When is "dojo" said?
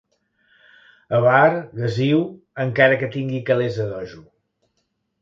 3.97-4.27